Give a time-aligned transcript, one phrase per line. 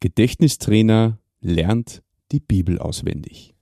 [0.00, 2.02] Gedächtnistrainer lernt
[2.32, 3.54] die Bibel auswendig.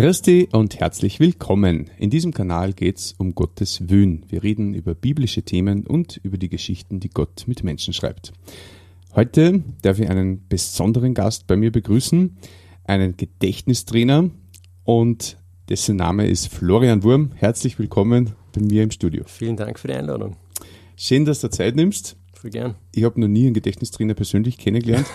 [0.00, 1.90] Christi und herzlich willkommen.
[1.98, 4.24] In diesem Kanal geht es um Gottes Wün.
[4.30, 8.32] Wir reden über biblische Themen und über die Geschichten, die Gott mit Menschen schreibt.
[9.14, 12.38] Heute darf ich einen besonderen Gast bei mir begrüßen,
[12.84, 14.30] einen Gedächtnistrainer
[14.84, 15.36] und
[15.68, 17.32] dessen Name ist Florian Wurm.
[17.34, 19.24] Herzlich willkommen bei mir im Studio.
[19.26, 20.38] Vielen Dank für die Einladung.
[20.96, 22.16] Schön, dass du Zeit nimmst.
[22.40, 22.74] Voll gern.
[22.94, 25.06] Ich habe noch nie einen Gedächtnistrainer persönlich kennengelernt.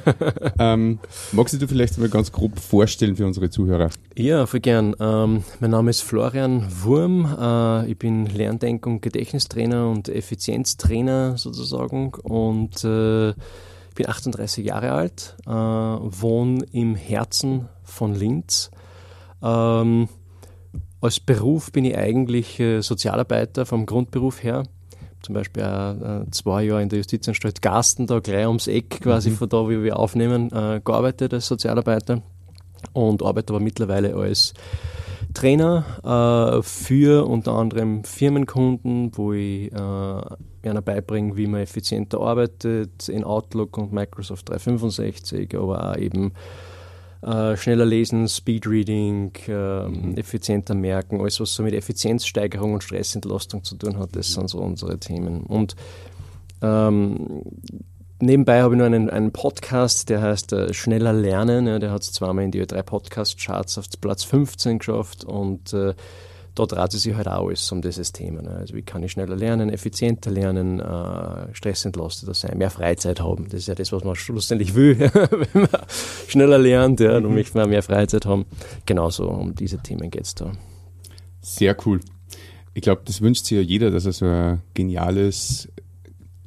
[0.58, 0.98] ähm,
[1.30, 3.90] magst du dir vielleicht mal ganz grob vorstellen für unsere Zuhörer?
[4.16, 4.96] Ja, voll gern.
[4.98, 7.26] Ähm, mein Name ist Florian Wurm.
[7.38, 13.34] Äh, ich bin Lerndenk- und Gedächtnistrainer und Effizienztrainer sozusagen und äh,
[13.94, 18.70] bin 38 Jahre alt, äh, wohne im Herzen von Linz.
[19.42, 20.08] Ähm,
[21.02, 24.62] als Beruf bin ich eigentlich äh, Sozialarbeiter vom Grundberuf her
[25.22, 29.30] zum Beispiel auch, äh, zwei Jahre in der Justizanstalt Gasten, da gleich ums Eck quasi
[29.30, 29.34] mhm.
[29.34, 32.22] von da, wie wir aufnehmen, äh, gearbeitet als Sozialarbeiter
[32.92, 34.54] und arbeite aber mittlerweile als
[35.34, 35.84] Trainer
[36.58, 40.20] äh, für unter anderem Firmenkunden, wo ich äh,
[40.62, 46.32] ihnen beibringe, wie man effizienter arbeitet in Outlook und Microsoft 365, aber auch eben
[47.22, 50.16] äh, schneller lesen, Speedreading, äh, mhm.
[50.16, 54.40] effizienter merken, alles was so mit Effizienzsteigerung und Stressentlastung zu tun hat, das mhm.
[54.40, 55.42] sind so unsere Themen.
[55.42, 55.76] Und
[56.62, 57.42] ähm,
[58.20, 61.66] nebenbei habe ich noch einen, einen Podcast, der heißt äh, Schneller Lernen.
[61.66, 65.72] Ja, der hat es zweimal in die Ö3 Podcast Charts auf Platz 15 geschafft und
[65.72, 65.94] äh,
[66.66, 68.42] da dreht es sich halt auch alles um dieses Thema.
[68.42, 68.50] Ne?
[68.50, 73.44] Also wie kann ich schneller lernen, effizienter lernen, äh, stressentlasteter sein, mehr Freizeit haben.
[73.44, 74.98] Das ist ja das, was man schlussendlich will,
[75.52, 75.80] wenn man
[76.28, 78.46] schneller lernt, ja, dann möchte man mehr Freizeit haben.
[78.86, 80.52] Genauso um diese Themen geht es da.
[81.40, 82.00] Sehr cool.
[82.74, 85.68] Ich glaube, das wünscht sich ja jeder, dass er so ein geniales,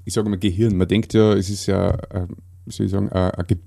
[0.06, 2.28] ich sage mal Gehirn, man denkt ja, es ist ja, äh,
[2.66, 3.58] wie soll ich sagen, eine, eine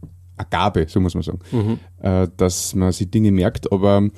[0.51, 1.79] Gabe, so muss man sagen, mhm.
[2.01, 4.09] Äh, dass man sich Dinge merkt, aber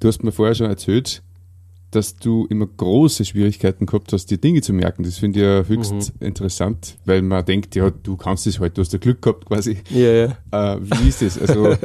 [0.00, 1.22] du hast mir vorher schon erzählt,
[1.94, 5.04] dass du immer große Schwierigkeiten gehabt hast, die Dinge zu merken.
[5.04, 6.26] Das finde ich ja höchst mhm.
[6.26, 9.78] interessant, weil man denkt, ja, du kannst es halt, du hast ja Glück gehabt quasi.
[9.90, 10.12] Ja,
[10.50, 10.74] ja.
[10.74, 11.38] Äh, wie ist das?
[11.38, 11.76] Also,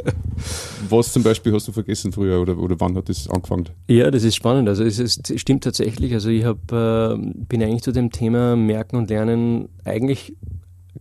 [0.88, 3.68] was zum Beispiel hast du vergessen früher oder, oder wann hat das angefangen?
[3.88, 4.68] Ja, das ist spannend.
[4.68, 6.12] Also, es, ist, es stimmt tatsächlich.
[6.12, 10.34] Also, ich hab, äh, bin eigentlich zu dem Thema Merken und Lernen eigentlich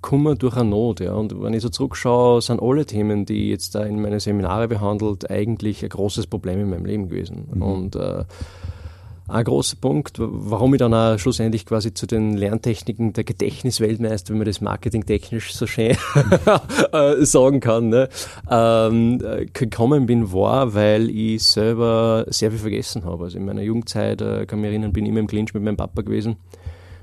[0.02, 1.00] Kummer durch eine Not.
[1.00, 1.14] Ja.
[1.14, 4.68] Und wenn ich so zurückschaue, sind alle Themen, die ich jetzt da in meine Seminare
[4.68, 7.48] behandelt, eigentlich ein großes Problem in meinem Leben gewesen.
[7.54, 7.62] Mhm.
[7.62, 8.24] Und äh,
[9.30, 14.40] ein großer Punkt, warum ich dann auch schlussendlich quasi zu den Lerntechniken der Gedächtnisweltmeister, wenn
[14.40, 15.96] man das marketingtechnisch so schön
[16.92, 18.10] äh, sagen kann, ne,
[18.50, 19.20] ähm,
[19.54, 23.26] gekommen bin, war, weil ich selber sehr viel vergessen habe.
[23.26, 25.78] Also in meiner Jugendzeit, äh, kann mich erinnern, bin ich immer im Clinch mit meinem
[25.78, 26.38] Papa gewesen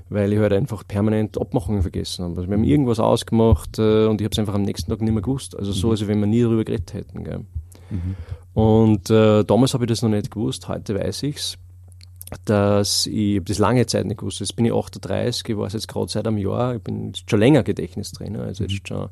[0.09, 2.37] weil ich halt einfach permanent Abmachungen vergessen habe.
[2.37, 5.11] Also wir haben irgendwas ausgemacht äh, und ich habe es einfach am nächsten Tag nicht
[5.11, 5.53] mehr gewusst.
[5.57, 5.91] Also so, mhm.
[5.91, 7.25] als wenn wir nie darüber geredet hätten.
[7.25, 7.39] Gell.
[7.89, 8.15] Mhm.
[8.53, 11.57] Und äh, damals habe ich das noch nicht gewusst, heute weiß ich es
[12.45, 14.39] dass ich das lange Zeit nicht gewusst.
[14.39, 17.63] Jetzt bin ich 38, ich war jetzt gerade seit einem Jahr, ich bin schon länger
[17.63, 18.87] Gedächtnistrainer, also jetzt mhm.
[18.87, 19.09] schon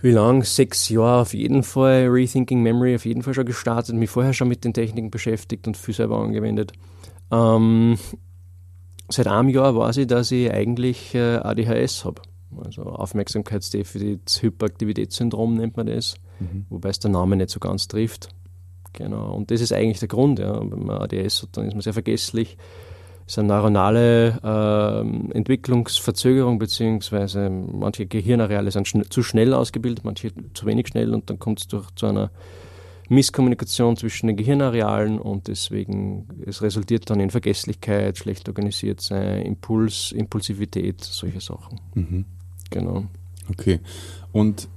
[0.00, 0.44] wie lang?
[0.44, 2.06] Sechs Jahre auf jeden Fall.
[2.06, 5.76] Rethinking Memory auf jeden Fall schon gestartet, mich vorher schon mit den Techniken beschäftigt und
[5.76, 6.72] viel selber angewendet.
[7.32, 7.98] Ähm,
[9.08, 12.22] seit einem Jahr weiß ich, dass ich eigentlich äh, ADHS habe.
[12.56, 16.66] Also Aufmerksamkeitsdefizit, Hyperaktivitätssyndrom nennt man das, mhm.
[16.70, 18.28] wobei es der Name nicht so ganz trifft.
[18.98, 19.32] Genau.
[19.32, 20.40] Und das ist eigentlich der Grund.
[20.40, 20.60] Ja.
[20.60, 22.58] Wenn man ADS hat, dann ist man sehr vergesslich.
[23.26, 30.32] Es ist eine neuronale äh, Entwicklungsverzögerung, beziehungsweise manche Gehirnareale sind schn zu schnell ausgebildet, manche
[30.54, 32.30] zu wenig schnell und dann kommt es zu einer
[33.08, 40.12] Misskommunikation zwischen den Gehirnarealen und deswegen, es resultiert dann in Vergesslichkeit, schlecht organisiert sein, Impuls,
[40.12, 41.80] Impulsivität, solche Sachen.
[41.94, 42.24] Mhm.
[42.70, 43.04] Genau.
[43.50, 43.80] Okay.
[44.32, 44.68] Und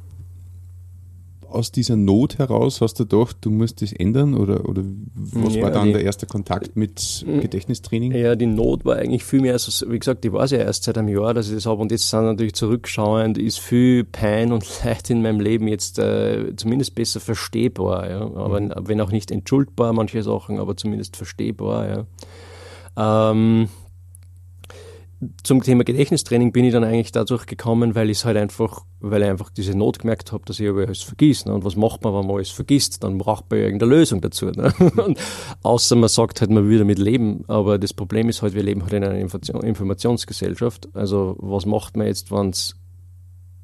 [1.52, 4.84] aus dieser Not heraus hast du gedacht, du musst das ändern oder, oder
[5.16, 8.12] was ja, war dann die, der erste Kontakt mit Gedächtnistraining?
[8.14, 10.98] Ja, die Not war eigentlich viel mehr, also, wie gesagt, ich weiß ja erst seit
[10.98, 14.66] einem Jahr, dass ich das habe und jetzt sind natürlich zurückschauend, ist viel Pein und
[14.84, 18.22] Leid in meinem Leben jetzt äh, zumindest besser verstehbar, ja.
[18.22, 18.74] aber mhm.
[18.84, 22.06] wenn auch nicht entschuldbar manche Sachen, aber zumindest verstehbar.
[22.98, 23.32] Ja.
[23.32, 23.70] Ähm,
[25.44, 29.30] zum Thema Gedächtnistraining bin ich dann eigentlich dadurch gekommen, weil ich halt einfach, weil ich
[29.30, 31.46] einfach diese Not gemerkt habe, dass ich aber alles vergisst.
[31.46, 31.54] Ne?
[31.54, 33.04] Und was macht man, wenn man alles vergisst?
[33.04, 34.48] Dann braucht man ja irgendeine Lösung dazu.
[34.48, 34.74] Ne?
[34.98, 35.20] Und
[35.62, 37.44] außer man sagt halt, man will damit leben.
[37.48, 40.90] Aber das Problem ist halt, wir leben halt in einer Informationsgesellschaft.
[40.94, 42.76] Also was macht man jetzt, wenn es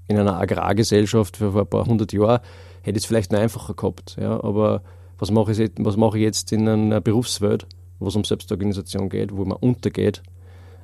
[0.07, 2.41] in einer Agrargesellschaft für ein paar hundert Jahre
[2.83, 4.15] hätte es vielleicht noch einfacher gehabt.
[4.19, 4.43] Ja?
[4.43, 4.81] Aber
[5.17, 7.67] was mache ich, was mache ich jetzt in einer Berufswelt,
[7.99, 10.21] wo es um Selbstorganisation geht, wo man untergeht?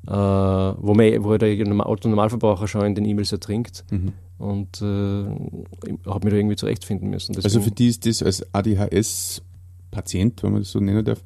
[0.07, 3.85] Äh, wo, man, wo der Autonormalverbraucher schon in den E-Mails ertrinkt.
[3.89, 4.13] Mhm.
[4.37, 7.33] Und äh, habe mich da irgendwie zurechtfinden müssen.
[7.33, 11.23] Deswegen also für die ist das als ADHS-Patient, wenn man das so nennen darf,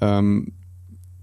[0.00, 0.52] ähm,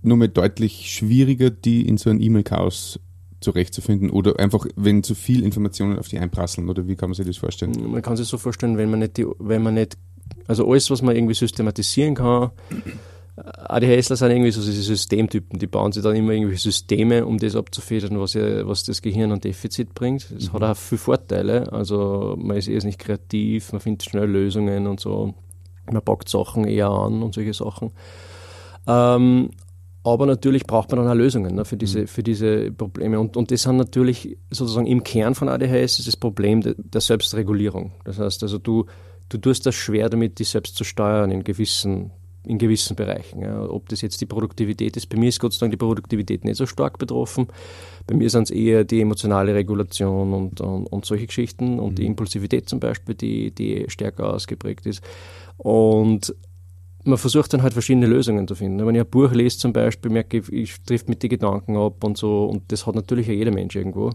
[0.02, 3.00] nur mal deutlich schwieriger, die in so ein E-Mail-Chaos
[3.42, 7.28] zurechtzufinden oder einfach, wenn zu viel Informationen auf die einprasseln oder wie kann man sich
[7.28, 7.92] das vorstellen?
[7.92, 9.98] Man kann sich so vorstellen, wenn man nicht, die, wenn man nicht
[10.48, 12.52] also alles, was man irgendwie systematisieren kann,
[13.38, 17.56] ADHSler sind irgendwie so diese Systemtypen, die bauen sich dann immer irgendwie Systeme, um das
[17.56, 20.32] abzufedern, was, ja, was das Gehirn an Defizit bringt.
[20.32, 20.54] Das mhm.
[20.54, 21.72] hat auch viele Vorteile.
[21.74, 25.34] Also man ist eher nicht kreativ, man findet schnell Lösungen und so.
[25.92, 27.92] Man packt Sachen eher an und solche Sachen.
[28.88, 29.50] Ähm,
[30.04, 32.08] aber natürlich braucht man dann auch Lösungen ne, für, diese, mhm.
[32.08, 33.20] für diese Probleme.
[33.20, 37.02] Und, und das sind natürlich sozusagen im Kern von ADHS ist das Problem de, der
[37.02, 37.92] Selbstregulierung.
[38.06, 38.86] Das heißt also, du,
[39.28, 42.12] du tust das schwer damit, dich selbst zu steuern in gewissen
[42.46, 43.42] in gewissen Bereichen.
[43.42, 43.68] Ja.
[43.70, 46.58] Ob das jetzt die Produktivität ist, bei mir ist Gott sei Dank die Produktivität nicht
[46.58, 47.48] so stark betroffen.
[48.08, 51.96] Bei mir sind es eher die emotionale Regulation und, und, und solche Geschichten und mhm.
[51.96, 55.04] die Impulsivität zum Beispiel, die, die stärker ausgeprägt ist.
[55.58, 56.36] Und
[57.06, 58.86] man versucht dann halt verschiedene Lösungen zu finden.
[58.86, 62.04] Wenn ich ein Buch lese zum Beispiel, merke ich, ich trifft mit die Gedanken ab
[62.04, 64.12] und so und das hat natürlich ja jeder Mensch irgendwo.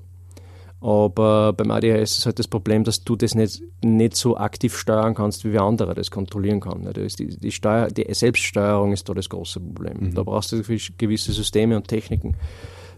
[0.80, 5.14] Aber beim ADHS ist halt das Problem, dass du das nicht, nicht so aktiv steuern
[5.14, 6.90] kannst, wie wer andere das kontrollieren kann.
[6.94, 9.98] Die, die, Steuer, die Selbststeuerung ist da das große Problem.
[10.00, 10.14] Mhm.
[10.14, 12.34] Da brauchst du gewisse Systeme und Techniken,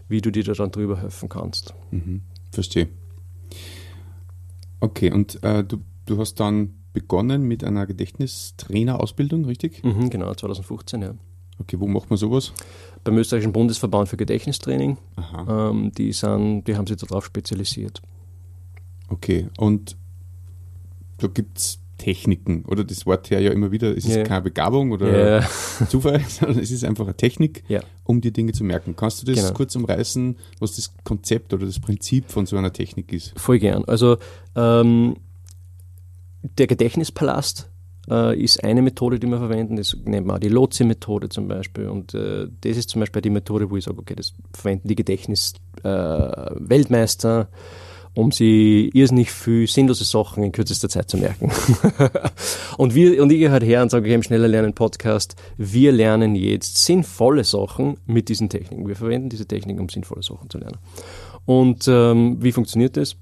[0.07, 1.73] wie du dir da dann drüber helfen kannst.
[1.91, 2.21] Mhm.
[2.51, 2.87] Verstehe.
[4.79, 9.83] Okay, und äh, du, du hast dann begonnen mit einer Gedächtnistrainerausbildung, richtig?
[9.83, 11.15] Mhm, genau, 2015, ja.
[11.59, 12.53] Okay, wo macht man sowas?
[13.03, 14.97] Beim österreichischen Bundesverband für Gedächtnistraining.
[15.47, 18.01] Ähm, die, sind, die haben sich darauf spezialisiert.
[19.09, 19.97] Okay, und
[21.17, 24.23] da gibt es Techniken, oder das Wort her ja immer wieder, es ist yeah.
[24.25, 25.49] keine Begabung oder yeah.
[25.89, 27.83] Zufall, sondern es ist einfach eine Technik, yeah.
[28.03, 28.95] um dir Dinge zu merken.
[28.95, 29.53] Kannst du das genau.
[29.53, 33.39] kurz umreißen, was das Konzept oder das Prinzip von so einer Technik ist?
[33.39, 33.85] Voll gern.
[33.85, 34.17] Also
[34.55, 35.15] ähm,
[36.41, 37.69] der Gedächtnispalast
[38.09, 39.75] äh, ist eine Methode, die wir verwenden.
[39.75, 41.87] Das nennt man auch die Lotse-Methode zum Beispiel.
[41.87, 44.95] Und äh, das ist zum Beispiel die Methode, wo ich sage, okay, das verwenden die
[44.95, 47.45] Gedächtnis-Weltmeister, äh,
[48.15, 51.51] um sie irrsinnig viel sinnlose Sachen in kürzester Zeit zu merken.
[52.77, 55.91] und wir, und ich gehe halt her und sage, okay, im Schneller Lernen Podcast, wir
[55.91, 58.87] lernen jetzt sinnvolle Sachen mit diesen Techniken.
[58.87, 60.77] Wir verwenden diese Techniken, um sinnvolle Sachen zu lernen.
[61.45, 63.15] Und ähm, wie funktioniert das?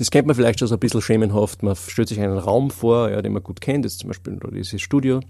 [0.00, 1.62] Das kennt man vielleicht schon so ein bisschen schemenhaft.
[1.62, 4.38] Man stellt sich einen Raum vor, ja, den man gut kennt, das ist zum Beispiel
[4.50, 5.20] dieses Studio.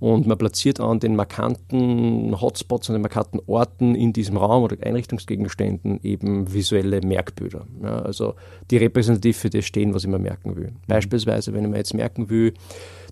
[0.00, 4.84] Und man platziert an den markanten Hotspots, an den markanten Orten in diesem Raum oder
[4.84, 7.68] Einrichtungsgegenständen eben visuelle Merkbilder.
[7.84, 8.34] Ja, also
[8.72, 10.72] die repräsentativ für das stehen, was ich mir merken will.
[10.88, 12.54] Beispielsweise, wenn ich mir jetzt merken will,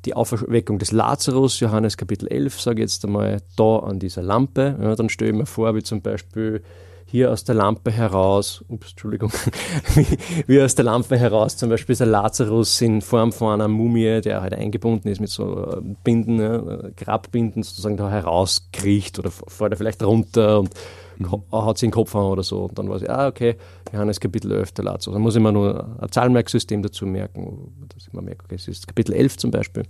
[0.05, 4.77] die Auferweckung des Lazarus, Johannes Kapitel 11, sage ich jetzt einmal, da an dieser Lampe,
[4.83, 6.61] ja, dann stelle ich mir vor, wie zum Beispiel
[7.10, 9.32] hier aus der Lampe heraus, ups, Entschuldigung,
[9.94, 10.06] wie,
[10.46, 14.20] wie, aus der Lampe heraus zum Beispiel ist ein Lazarus in Form von einer Mumie,
[14.20, 19.72] der halt eingebunden ist mit so äh, Binden, ne, Grabbinden sozusagen da herauskriecht oder fährt
[19.72, 20.74] er vielleicht runter und
[21.17, 21.43] mhm.
[21.50, 22.65] hat sich den Kopf an oder so.
[22.65, 23.56] Und dann weiß ich, ah, okay,
[23.91, 25.15] Johannes Kapitel 11, der Lazarus.
[25.15, 28.69] Dann muss ich mir nur ein Zahlmerksystem dazu merken, dass ich mir merke, okay, es
[28.69, 29.84] ist Kapitel 11 zum Beispiel.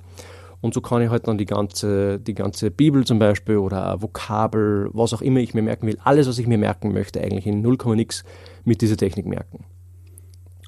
[0.60, 4.90] Und so kann ich halt dann die ganze, die ganze Bibel zum Beispiel oder Vokabel,
[4.92, 7.62] was auch immer ich mir merken will, alles, was ich mir merken möchte, eigentlich in
[7.62, 8.24] 0, nix
[8.64, 9.64] mit dieser Technik merken.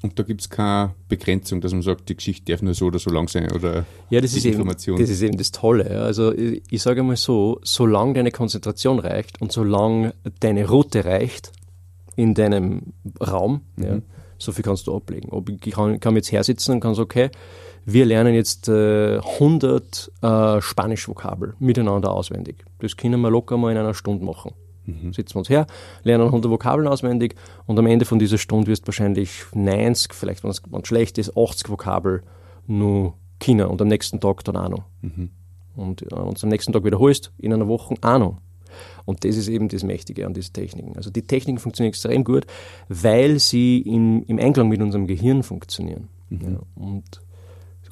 [0.01, 2.97] Und da gibt es keine Begrenzung, dass man sagt, die Geschichte darf nur so oder
[2.97, 4.95] so lang sein oder ja, das ist Information.
[4.95, 6.01] Eben, das ist eben das Tolle.
[6.01, 11.51] Also ich, ich sage mal so, solange deine Konzentration reicht und solange deine Route reicht
[12.15, 13.83] in deinem Raum, mhm.
[13.83, 13.97] ja,
[14.39, 15.29] so viel kannst du ablegen.
[15.29, 17.29] Ob ich kann, kann jetzt hersitzen und kann sagen, okay,
[17.85, 22.63] wir lernen jetzt äh, 100 äh, Spanisch-Vokabel miteinander auswendig.
[22.79, 24.53] Das können wir locker mal in einer Stunde machen.
[24.85, 25.13] Mhm.
[25.13, 25.67] Sitzen wir uns her,
[26.03, 27.35] lernen 100 Vokabeln auswendig
[27.65, 31.37] und am Ende von dieser Stunde wirst du wahrscheinlich 90, vielleicht wenn es schlecht ist,
[31.37, 32.23] 80 Vokabel
[32.67, 34.83] nur China und am nächsten Tag dann auch noch.
[35.01, 35.29] Mhm.
[35.75, 38.37] Und äh, uns am nächsten Tag wiederholst, in einer Woche auch noch.
[39.05, 40.95] Und das ist eben das Mächtige an diesen Techniken.
[40.95, 42.45] Also die Techniken funktionieren extrem gut,
[42.87, 46.07] weil sie in, im Einklang mit unserem Gehirn funktionieren.
[46.29, 46.41] Mhm.
[46.41, 47.20] Ja, und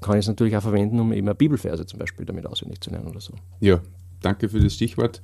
[0.02, 2.90] kann ich es natürlich auch verwenden, um eben eine Bibelverse zum Beispiel damit auswendig zu
[2.90, 3.34] lernen oder so.
[3.60, 3.82] Ja,
[4.22, 5.22] danke für das Stichwort.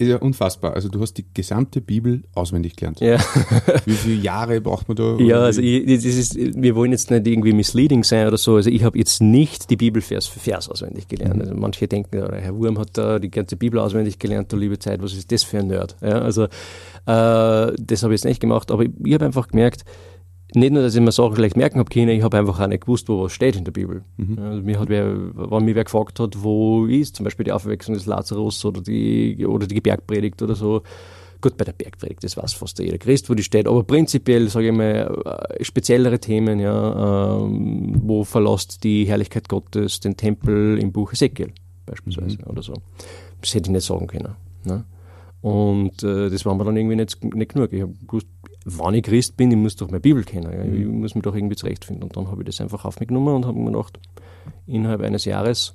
[0.00, 0.74] Ja, unfassbar.
[0.74, 3.00] Also du hast die gesamte Bibel auswendig gelernt.
[3.00, 3.18] Ja.
[3.84, 5.16] Wie viele Jahre braucht man da?
[5.16, 8.56] Ja, also ich, ist, wir wollen jetzt nicht irgendwie misleading sein oder so.
[8.56, 11.36] Also ich habe jetzt nicht die Bibel Vers für Vers auswendig gelernt.
[11.36, 11.40] Mhm.
[11.40, 15.02] Also manche denken, Herr Wurm hat da die ganze Bibel auswendig gelernt, du liebe Zeit,
[15.02, 15.96] was ist das für ein Nerd?
[16.00, 16.48] Ja, also äh,
[17.06, 19.84] das habe ich jetzt nicht gemacht, aber ich, ich habe einfach gemerkt,
[20.54, 22.82] nicht nur, dass ich mir Sachen schlecht merken habe können, ich habe einfach auch nicht
[22.82, 24.02] gewusst, wo was steht in der Bibel.
[24.16, 24.38] Mhm.
[24.38, 27.94] Also mir hat wer, wenn mich wer gefragt hat, wo ist zum Beispiel die Auferweckung
[27.94, 30.82] des Lazarus oder die, oder die Bergpredigt oder so.
[31.40, 34.68] Gut, bei der Bergpredigt, das weiß fast jeder Christ, wo die steht, aber prinzipiell, sage
[34.68, 40.90] ich mal, äh, speziellere Themen, ja, ähm, wo verlässt die Herrlichkeit Gottes den Tempel im
[40.90, 41.52] Buch Ezekiel
[41.86, 42.50] beispielsweise mhm.
[42.50, 42.74] oder so.
[43.40, 44.34] Das hätte ich nicht sagen können.
[44.64, 44.84] Ne?
[45.40, 47.72] Und äh, das war mir dann irgendwie nicht, nicht genug.
[47.72, 48.26] Ich habe gewusst,
[48.76, 50.52] wann ich Christ bin, ich muss doch meine Bibel kennen.
[50.52, 50.64] Ja.
[50.64, 52.04] Ich muss mich doch irgendwie zurechtfinden.
[52.04, 53.98] Und dann habe ich das einfach auf mich genommen und habe mir gedacht,
[54.66, 55.74] innerhalb eines Jahres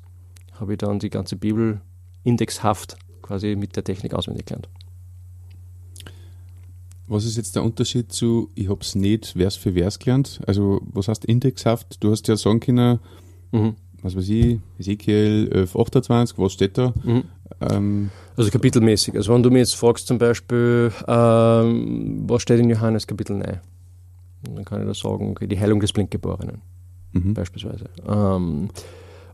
[0.54, 1.82] habe ich dann die ganze Bibel
[2.24, 4.70] indexhaft quasi mit der Technik auswendig gelernt.
[7.08, 10.40] Was ist jetzt der Unterschied zu, ich habe es nicht Vers für Vers gelernt?
[10.48, 11.98] Also, was heißt indexhaft?
[12.04, 13.00] Du hast ja sagen können,
[13.52, 13.76] mhm.
[14.04, 16.94] Was weiß ich, Ezekiel 11, 28, was steht da?
[17.04, 17.24] Mhm.
[17.62, 19.16] Ähm, also kapitelmäßig.
[19.16, 23.60] Also wenn du mir jetzt fragst zum Beispiel, ähm, was steht in Johannes Kapitel 9?
[24.54, 26.62] Dann kann ich da sagen, okay, die Heilung des Blindgeborenen
[27.14, 27.34] mhm.
[27.34, 27.86] beispielsweise.
[28.08, 28.70] Ähm,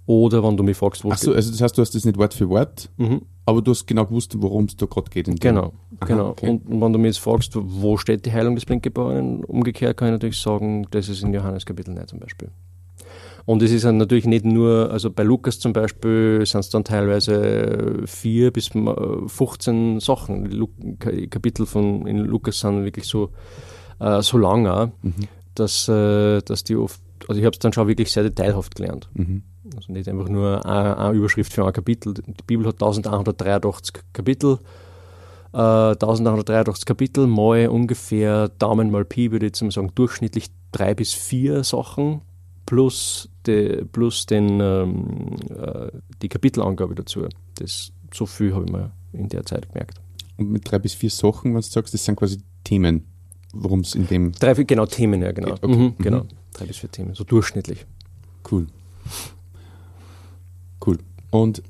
[0.06, 2.34] oder wenn du mich fragst, wo Achso, also das heißt, du hast das nicht Wort
[2.34, 3.22] für Wort, mhm.
[3.46, 5.28] aber du hast genau gewusst, worum es da gerade geht.
[5.40, 6.30] genau, Aha, genau.
[6.30, 6.50] Okay.
[6.50, 10.14] Und wenn du mich jetzt fragst, wo steht die Heilung des Blindgeborenen, umgekehrt kann ich
[10.14, 12.50] natürlich sagen, das ist in Johannes Kapitel 9 zum Beispiel.
[13.50, 16.84] Und es ist dann natürlich nicht nur, also bei Lukas zum Beispiel sind es dann
[16.84, 20.52] teilweise vier bis 15 Sachen.
[20.52, 23.32] Die Kapitel von in Lukas sind wirklich so,
[24.00, 25.16] äh, so lang auch, mhm.
[25.56, 29.10] dass, äh, dass die oft, also ich habe es dann schon wirklich sehr detailhaft gelernt.
[29.16, 29.42] Mhm.
[29.76, 32.14] Also nicht einfach nur eine, eine, Überschrift für ein Kapitel.
[32.14, 34.60] Die Bibel hat 1183 Kapitel.
[35.54, 40.94] Äh, 1183 Kapitel, mal ungefähr Daumen mal Pi, würde ich jetzt mal sagen, durchschnittlich drei
[40.94, 42.22] bis vier Sachen
[42.70, 45.90] plus, de, plus den, ähm, äh,
[46.22, 47.28] die Kapitelangabe dazu.
[47.56, 50.00] Das, so viel habe ich mir in der Zeit gemerkt.
[50.38, 53.08] Und mit drei bis vier Sachen, was du sagst, das sind quasi Themen,
[53.54, 54.34] worum es in dem.
[54.34, 55.54] Drei, genau, Themen, ja, genau.
[55.54, 55.76] Okay.
[55.76, 56.26] Mhm, mhm, genau.
[56.54, 57.88] Drei bis vier Themen, so durchschnittlich.
[58.50, 58.68] Cool.
[60.86, 61.00] Cool.
[61.32, 61.64] Und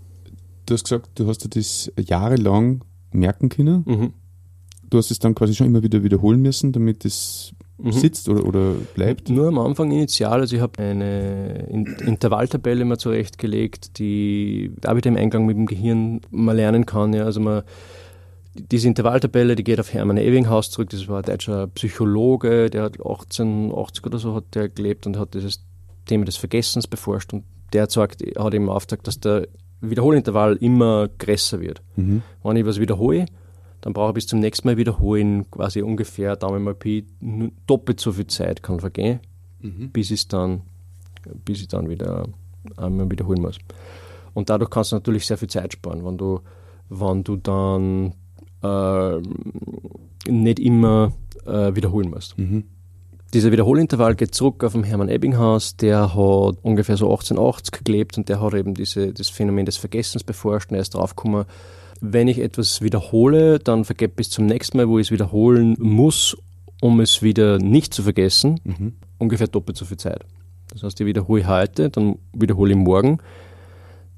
[0.66, 3.84] du hast gesagt, du hast dir das jahrelang merken können.
[3.86, 4.14] Mhm.
[4.90, 7.92] Du hast es dann quasi schon immer wieder wiederholen müssen, damit es mhm.
[7.92, 9.30] sitzt oder, oder bleibt?
[9.30, 10.42] Nur am Anfang initial.
[10.42, 11.68] Also ich habe eine
[12.06, 17.14] Intervalltabelle mal zurechtgelegt, die auch wieder im Eingang mit dem Gehirn mal lernen kann.
[17.14, 17.26] Ja.
[17.26, 17.64] Also man,
[18.54, 20.90] diese Intervalltabelle, die geht auf Hermann Ewinghaus zurück.
[20.90, 25.34] Das war ein deutscher Psychologe, der hat 1880 oder so hat der gelebt und hat
[25.34, 25.64] dieses
[26.06, 27.34] Thema des Vergessens beforscht.
[27.34, 27.44] Und
[27.74, 29.48] der sagt, hat im Auftrag, dass der
[29.82, 31.82] Wiederholintervall immer größer wird.
[31.96, 32.22] Mhm.
[32.44, 33.26] Wenn ich was wiederhole,
[33.82, 37.06] dann brauche ich bis zum nächsten Mal wiederholen quasi ungefähr Daumen mal Pi
[37.66, 39.20] doppelt so viel Zeit kann vergehen,
[39.62, 39.90] mhm.
[39.92, 40.62] bis ich dann,
[41.46, 42.28] bis ich dann wieder
[42.78, 43.58] einmal wiederholen muss.
[44.34, 46.42] Und dadurch kannst du natürlich sehr viel Zeit sparen, wenn du,
[46.90, 48.14] wenn du dann
[48.62, 49.18] äh,
[50.30, 51.14] nicht immer
[51.46, 52.38] äh, wiederholen musst.
[52.38, 52.66] Mhm.
[53.34, 58.28] Dieser Wiederholintervall geht zurück auf den Hermann Ebbinghaus, der hat ungefähr so 1880 gelebt und
[58.28, 61.46] der hat eben diese, das Phänomen des Vergessens beforscht und er ist draufgekommen,
[62.02, 66.38] wenn ich etwas wiederhole, dann vergebe bis zum nächsten Mal, wo ich es wiederholen muss,
[66.82, 68.94] um es wieder nicht zu vergessen, mhm.
[69.18, 70.26] ungefähr doppelt so viel Zeit.
[70.72, 73.20] Das heißt, ich wiederhole heute, dann wiederhole ich morgen,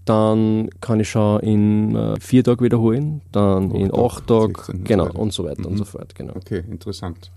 [0.05, 5.13] dann kann ich schon in äh, vier Tagen wiederholen, dann in acht Tagen, genau, und
[5.13, 5.67] so, und so weiter mhm.
[5.67, 6.15] und so fort.
[6.15, 6.35] Genau.
[6.35, 7.31] Okay, interessant.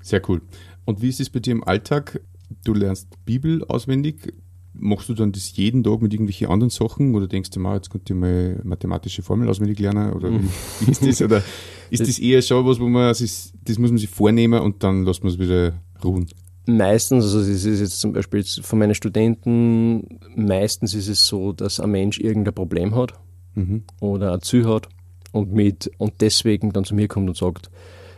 [0.00, 0.40] Sehr cool.
[0.84, 2.20] Und wie ist es bei dir im Alltag?
[2.64, 4.32] Du lernst Bibel auswendig,
[4.78, 7.90] Machst du dann das jeden Tag mit irgendwelchen anderen Sachen oder denkst du mal, jetzt
[7.90, 10.40] könnte ich mal mathematische Formel auswendig lernen oder wie,
[10.80, 11.22] wie ist das?
[11.22, 11.42] Oder
[11.90, 15.04] ist das, das eher schon was, wo man, das muss man sich vornehmen und dann
[15.04, 16.26] lässt man es wieder ruhen?
[16.66, 21.78] Meistens, also es ist jetzt zum Beispiel von meinen Studenten, meistens ist es so, dass
[21.78, 23.14] ein Mensch irgendein Problem hat
[23.54, 23.84] mhm.
[24.00, 24.88] oder ein Ziel hat
[25.32, 27.70] und, mit, und deswegen dann zu mir kommt und sagt,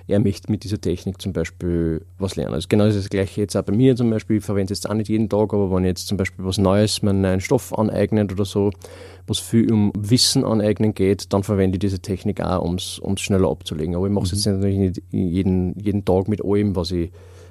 [0.08, 2.54] er möchte mit dieser Technik zum Beispiel was lernen.
[2.54, 4.38] Also genau das, ist das gleiche jetzt auch bei mir zum Beispiel.
[4.38, 7.02] Ich verwende es jetzt auch nicht jeden Tag, aber wenn jetzt zum Beispiel was Neues,
[7.02, 8.70] mir einen neuen Stoff aneignet oder so,
[9.26, 13.50] was viel um Wissen aneignen geht, dann verwende ich diese Technik auch, um es schneller
[13.50, 13.94] abzulegen.
[13.94, 14.36] Aber ich mache es mhm.
[14.36, 17.10] jetzt natürlich nicht jeden, jeden Tag mit allem, was ich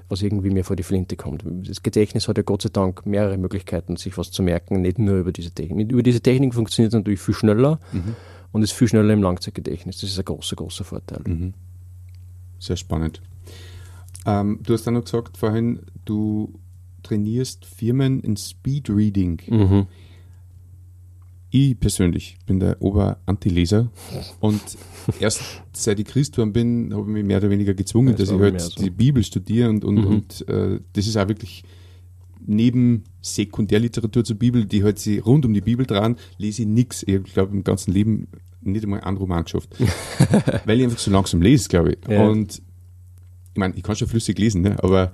[0.10, 1.44] was irgendwie mir vor die Flinte kommt.
[1.68, 5.18] Das Gedächtnis hat ja Gott sei Dank mehrere Möglichkeiten, sich was zu merken, nicht nur
[5.18, 5.92] über diese Technik.
[5.92, 8.16] Über diese Technik funktioniert es natürlich viel schneller mhm.
[8.54, 10.00] und ist viel schneller im Langzeitgedächtnis.
[10.00, 11.20] Das ist ein großer, großer Vorteil.
[11.28, 11.54] Mhm.
[12.60, 13.22] Sehr spannend.
[14.26, 16.60] Ähm, du hast dann noch gesagt vorhin, du
[17.04, 19.42] trainierst Firmen in Speed Reading.
[19.48, 19.88] Mhm.
[21.50, 23.90] ich persönlich bin der Ober-Anti-Leser
[24.42, 24.62] und
[25.22, 28.36] erst seit ich Christ geworden bin, habe ich mich mehr oder weniger gezwungen, Das dass
[28.36, 28.84] ich halt so.
[28.84, 30.08] die Bibel studiere und, und, Mhm.
[30.08, 31.64] und äh, das ist auch wirklich
[32.46, 37.04] neben Sekundärliteratur zur Bibel, die halt sie rund um die Bibel dran, lese ich nichts.
[37.04, 38.28] Ich glaube im ganzen Leben
[38.72, 39.70] nicht einmal einen Roman geschafft.
[40.66, 41.98] Weil ich einfach so langsam lese, glaube ich.
[42.10, 42.28] Ja.
[42.28, 42.62] Und
[43.54, 44.76] ich meine, ich kann schon flüssig lesen, ne?
[44.84, 45.12] aber,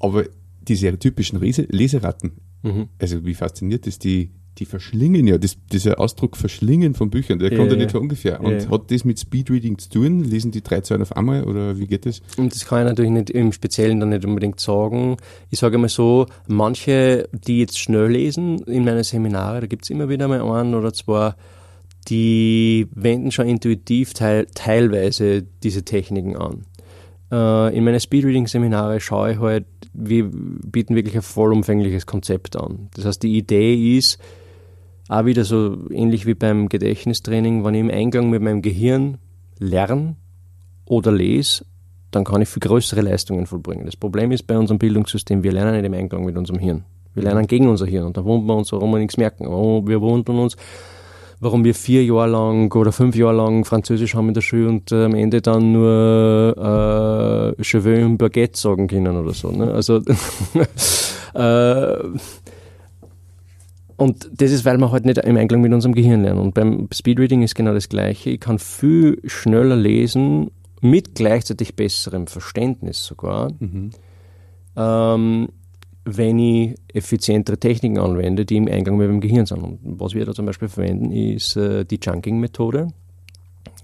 [0.00, 0.24] aber
[0.66, 2.88] diese typischen Lese Leseratten, Mhm.
[2.98, 7.52] also wie fasziniert ist, die, die verschlingen ja, das, dieser Ausdruck verschlingen von Büchern, der
[7.52, 7.82] Ja, kommt ja ja.
[7.84, 8.40] nicht von ungefähr.
[8.40, 8.70] Und Ja.
[8.70, 10.24] hat das mit Speedreading zu tun?
[10.24, 12.22] Lesen die drei Zeilen auf einmal oder wie geht das?
[12.38, 15.16] Und das kann ich natürlich nicht im Speziellen dann nicht unbedingt sagen.
[15.50, 20.08] Ich sage mal so, manche, die jetzt schnell lesen in meinen Seminare, da gibt's immer
[20.08, 21.34] wieder mal einen oder zwei,
[22.08, 26.64] die wenden schon intuitiv teil, teilweise diese Techniken an.
[27.32, 32.88] Äh, in meinen Speedreading-Seminare schaue ich halt, wir bieten wirklich ein vollumfängliches Konzept an.
[32.94, 34.18] Das heißt, die Idee ist,
[35.08, 39.18] auch wieder so ähnlich wie beim Gedächtnistraining, wenn ich im Eingang mit meinem Gehirn
[39.58, 40.16] lerne
[40.84, 41.64] oder lese,
[42.10, 43.86] dann kann ich viel größere Leistungen vollbringen.
[43.86, 46.84] Das Problem ist bei unserem Bildungssystem, wir lernen nicht im Einklang mit unserem Hirn.
[47.14, 49.46] Wir lernen gegen unser Hirn und da wundern wir uns, warum wir nichts merken.
[49.46, 50.56] Warum- Wir wundern uns,
[51.40, 54.92] warum wir vier Jahre lang oder fünf Jahre lang Französisch haben in der Schule und
[54.92, 59.50] äh, am Ende dann nur äh, Je veux un baguette sagen können oder so.
[59.50, 59.72] Ne?
[59.72, 60.00] Also
[61.34, 62.08] äh,
[63.96, 66.40] und das ist, weil wir halt nicht im Einklang mit unserem Gehirn lernen.
[66.40, 68.30] Und beim Speedreading ist genau das Gleiche.
[68.30, 70.50] Ich kann viel schneller lesen,
[70.82, 73.50] mit gleichzeitig besserem Verständnis sogar,
[74.76, 75.48] ähm,
[76.08, 79.62] wenn ich effizientere Techniken anwende, die im Einklang mit dem Gehirn sind.
[79.62, 82.92] Und was wir da zum Beispiel verwenden, ist äh, die Chunking-Methode.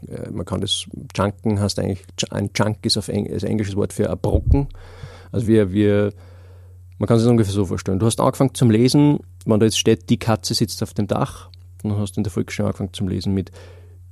[0.07, 3.75] Äh, man kann das, Chunken heißt eigentlich, ein Chunk ist auf Eng, ist ein englisches
[3.75, 4.69] Wort für ein Brocken.
[5.33, 6.12] Also wir, wir,
[6.99, 7.99] man kann sich das ungefähr so vorstellen.
[7.99, 11.50] Du hast angefangen zum Lesen, wenn da jetzt steht, die Katze sitzt auf dem Dach,
[11.83, 13.50] dann hast du in der Volksschule angefangen zum Lesen mit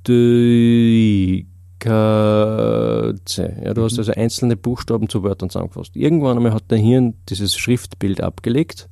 [0.05, 1.47] die
[1.81, 3.57] Katze.
[3.63, 5.95] Ja, du hast also einzelne Buchstaben zu Wörtern zusammengefasst.
[5.95, 8.87] Irgendwann einmal hat dein Hirn dieses Schriftbild abgelegt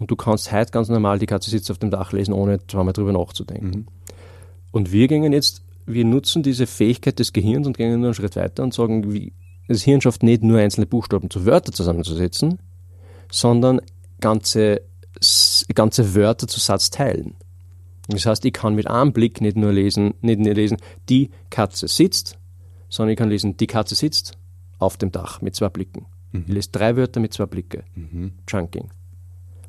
[0.00, 2.92] und du kannst heute ganz normal die Katze sitzt auf dem Dach lesen, ohne zweimal
[2.92, 3.86] drüber nachzudenken.
[4.72, 8.34] Und wir gehen jetzt, wir nutzen diese Fähigkeit des Gehirns und gehen nur einen Schritt
[8.34, 9.32] weiter und sagen, wie,
[9.68, 12.58] das Hirn schafft nicht nur einzelne Buchstaben zu Wörtern zusammenzusetzen,
[13.30, 13.80] sondern
[14.20, 14.82] ganze,
[15.74, 17.36] ganze Wörter zu Satzteilen.
[18.08, 21.88] Das heißt, ich kann mit einem Blick nicht nur lesen, nicht nur lesen, die Katze
[21.88, 22.38] sitzt,
[22.88, 24.38] sondern ich kann lesen, die Katze sitzt
[24.78, 26.06] auf dem Dach mit zwei Blicken.
[26.32, 27.84] Ich lese drei Wörter mit zwei Blicke.
[28.46, 28.90] Chunking.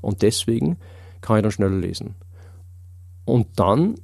[0.02, 0.78] Und deswegen
[1.22, 2.16] kann ich dann schneller lesen.
[3.26, 3.96] Und dann,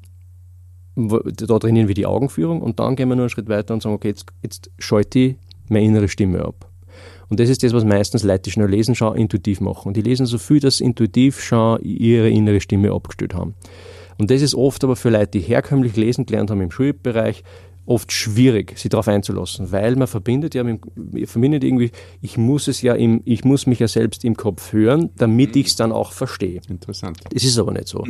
[0.96, 3.96] da trainieren wir die Augenführung und dann gehen wir nur einen Schritt weiter und sagen,
[3.96, 5.36] okay, jetzt, jetzt schalte ich
[5.70, 6.70] meine innere Stimme ab.
[7.30, 9.88] Und das ist das, was meistens Leute, die schnell lesen, schon intuitiv machen.
[9.88, 13.56] Und die lesen so viel, dass intuitiv schon ihre innere Stimme abgestellt haben.
[14.18, 17.44] Und das ist oft aber für Leute, die herkömmlich lesen gelernt haben im Schulbereich,
[17.86, 20.82] oft schwierig, sich darauf einzulassen, weil man verbindet ja, mit,
[21.26, 25.10] verbindet irgendwie, ich muss es ja im, ich muss mich ja selbst im Kopf hören,
[25.18, 26.62] damit ich es dann auch verstehe.
[26.70, 27.20] Interessant.
[27.32, 28.06] Das ist aber nicht so.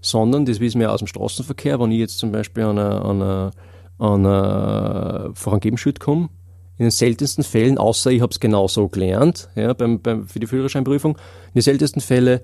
[0.00, 3.04] Sondern, das wissen wir ja aus dem Straßenverkehr, wenn ich jetzt zum Beispiel an einer,
[3.04, 3.50] an einer,
[3.98, 6.30] an einer komme,
[6.78, 10.40] in den seltensten Fällen, außer ich habe es genau so gelernt, ja, beim, beim, für
[10.40, 12.40] die Führerscheinprüfung, in den seltensten Fällen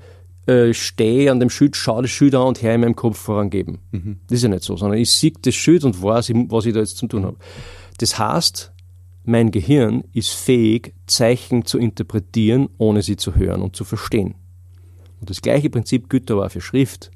[0.47, 3.79] äh, stehe an dem Schild, schaue das Schild an und her in meinem Kopf vorangeben.
[4.29, 6.81] Das ist ja nicht so, sondern ich sehe das Schild und weiß, was ich da
[6.81, 7.37] jetzt zu tun habe.
[7.99, 8.73] Das heißt,
[9.25, 14.37] mein Gehirn ist fähig, Zeichen zu interpretieren, ohne sie zu hören und zu verstehen.
[15.21, 17.11] Und das gleiche Prinzip gilt aber auch für Schrift.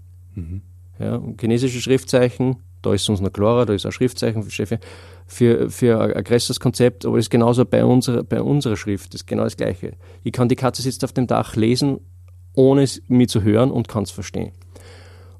[0.99, 4.79] Ja, und chinesische Schriftzeichen, da ist uns noch klarer, da ist ein Schriftzeichen für Chefin,
[5.27, 9.23] für, für ein größeres Konzept, aber das ist genauso bei unserer, bei unserer Schrift, das
[9.23, 9.93] ist genau das Gleiche.
[10.25, 12.01] Ich kann die Katze sitzt auf dem Dach lesen,
[12.55, 14.53] ohne es mir zu hören und kann es verstehen.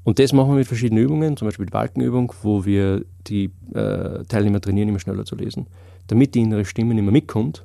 [0.03, 4.25] Und das machen wir mit verschiedenen Übungen, zum Beispiel die Balkenübung, wo wir die äh,
[4.25, 5.67] Teilnehmer trainieren, immer schneller zu lesen,
[6.07, 7.63] damit die innere Stimme nicht mehr mitkommt.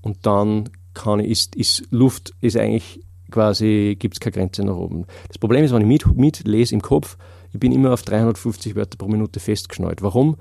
[0.00, 5.06] Und dann kann ist, ist Luft, ist eigentlich quasi, gibt es keine Grenze nach oben.
[5.28, 7.16] Das Problem ist, wenn ich mit, mitlese im Kopf,
[7.52, 10.02] ich bin immer auf 350 Wörter pro Minute festgeschnallt.
[10.02, 10.36] Warum?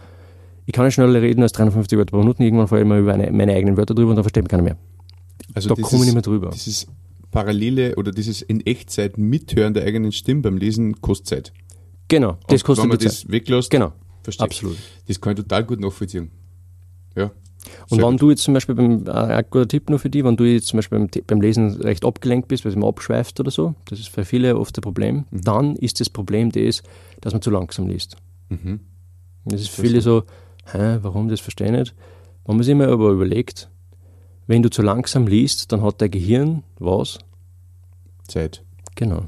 [0.65, 3.13] Ich kann nicht schneller reden als 350 Wörter pro Minute, irgendwann falle ich mal über
[3.13, 4.78] eine, meine eigenen Wörter drüber und dann verstehe ich keiner mehr.
[5.54, 6.49] Also Da komme ich nicht mehr drüber.
[6.52, 6.88] Dieses
[7.33, 11.53] parallele oder dieses in Echtzeit Mithören der eigenen Stimme beim Lesen kostet Zeit.
[12.07, 13.23] Genau, das Und kostet wenn man die Zeit.
[13.25, 13.91] das weglässt, Genau,
[14.21, 14.51] verstehe ich.
[14.57, 14.77] absolut.
[15.07, 16.31] Das kann ich total gut nachvollziehen.
[17.15, 17.31] Ja.
[17.89, 18.21] Und wenn gut.
[18.21, 20.67] du jetzt zum Beispiel beim, äh, ein guter Tipp nur für dich, wenn du jetzt
[20.67, 23.99] zum Beispiel beim, beim Lesen recht abgelenkt bist, weil es immer abschweift oder so, das
[23.99, 25.41] ist für viele oft ein Problem, Mhm.
[25.41, 26.83] dann ist das Problem das,
[27.21, 28.17] dass man zu langsam liest.
[28.49, 28.81] Mhm.
[29.45, 30.23] Das ist für viele so,
[30.71, 31.95] hä, warum, das verstehe ich nicht.
[32.45, 33.69] Wenn man sich mal aber überlegt,
[34.47, 37.19] wenn du zu langsam liest, dann hat dein Gehirn was?
[38.27, 38.63] Zeit.
[38.95, 39.25] Genau.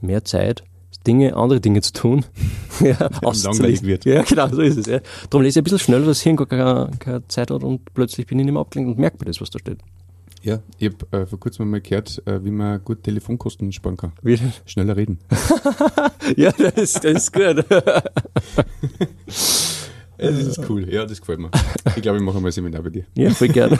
[0.00, 2.24] Mehr Zeit, das Dinge, andere Dinge zu tun.
[2.80, 4.04] ja, langweilig wird.
[4.04, 4.86] Ja, genau, so ist es.
[4.86, 5.00] Ja.
[5.30, 8.26] Darum lese ich ein bisschen schneller, dass Hirn gar keine, keine Zeit hat und plötzlich
[8.26, 9.78] bin ich nicht mehr abgelenkt und merke mir das, was da steht.
[10.42, 14.12] Ja, ich habe äh, vor kurzem mal gehört, äh, wie man gut Telefonkosten sparen kann.
[14.22, 14.40] Wie?
[14.66, 15.20] Schneller reden.
[16.36, 17.64] ja, das, das ist gut.
[20.30, 20.92] das ist cool.
[20.92, 21.50] Ja, das gefällt mir.
[21.96, 23.04] Ich glaube, ich mache mal ein Seminar bei dir.
[23.14, 23.78] Ja, voll gerne.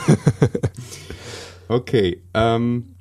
[1.67, 2.21] okay.
[2.33, 2.93] Ähm,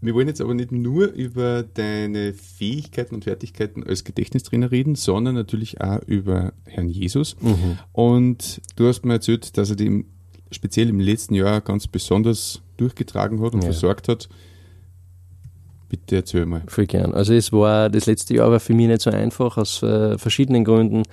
[0.00, 5.34] wir wollen jetzt aber nicht nur über deine Fähigkeiten und Fertigkeiten als Gedächtnistrainer reden, sondern
[5.34, 7.36] natürlich auch über Herrn Jesus.
[7.40, 7.78] Mhm.
[7.92, 10.06] Und du hast mir erzählt, dass er dem
[10.50, 13.70] speziell im letzten Jahr ganz besonders durchgetragen hat und ja.
[13.70, 14.28] versorgt hat.
[15.88, 16.62] Bitte erzähl mal.
[16.66, 17.14] Voll gern.
[17.14, 20.64] Also es war, das letzte Jahr war für mich nicht so einfach, aus äh, verschiedenen
[20.64, 21.04] Gründen.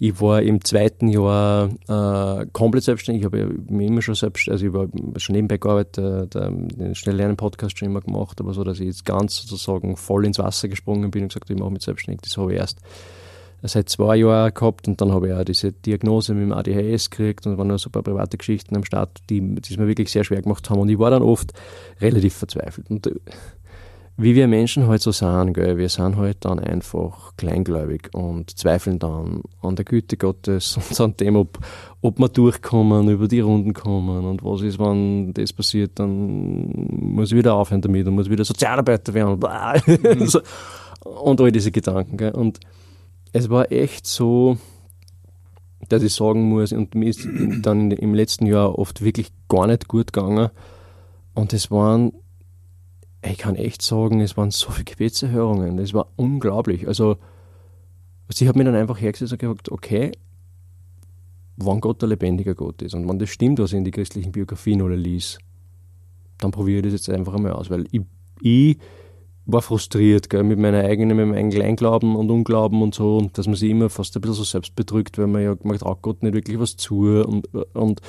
[0.00, 3.22] Ich war im zweiten Jahr äh, komplett selbstständig.
[3.22, 3.46] Ich habe ja
[3.86, 8.40] immer schon selbst, also ich war schon nebenbei gearbeitet, äh, den Schnelllernen-Podcast schon immer gemacht,
[8.40, 11.58] aber so, dass ich jetzt ganz sozusagen voll ins Wasser gesprungen bin und gesagt, ich
[11.58, 12.20] mache mich selbstständig.
[12.22, 12.78] Das habe ich erst
[13.62, 17.46] seit zwei Jahren gehabt und dann habe ich auch diese Diagnose mit dem ADHS gekriegt
[17.46, 20.12] und waren noch so ein paar private Geschichten am Start, die, die es mir wirklich
[20.12, 21.52] sehr schwer gemacht haben und ich war dann oft
[22.00, 22.88] relativ verzweifelt.
[22.88, 23.14] Und äh,
[24.20, 28.98] wie wir Menschen halt so sind, gell, wir sind halt dann einfach kleingläubig und zweifeln
[28.98, 31.60] dann an der Güte Gottes und an dem, ob,
[32.02, 37.30] ob wir durchkommen, über die Runden kommen und was ist, wenn das passiert, dann muss
[37.30, 40.40] ich wieder aufhören damit und muss wieder Sozialarbeiter werden und, mhm.
[41.22, 42.16] und all diese Gedanken.
[42.16, 42.32] Gell.
[42.32, 42.58] Und
[43.32, 44.58] es war echt so,
[45.88, 47.24] dass ich sagen muss, und mir ist
[47.62, 50.50] dann im letzten Jahr oft wirklich gar nicht gut gegangen.
[51.34, 52.12] Und es waren,
[53.22, 55.76] ich kann echt sagen, es waren so viele Gebetserhörungen.
[55.76, 56.86] Das war unglaublich.
[56.86, 57.16] Also,
[58.30, 60.12] ich habe mir dann einfach hergesetzt und gesagt, okay,
[61.58, 64.32] wann Gott der lebendige Gott ist und wenn das stimmt, was ich in die christlichen
[64.32, 65.38] Biografien alle liest,
[66.38, 68.02] dann probiere ich das jetzt einfach einmal aus, weil ich,
[68.40, 68.78] ich
[69.44, 73.46] war frustriert gell, mit meiner eigenen, mit meinem Kleinglauben und Unglauben und so, und dass
[73.46, 76.22] man sich immer fast ein bisschen so selbst betrügt, weil man ja, man traut Gott
[76.22, 78.00] nicht wirklich was zu und, und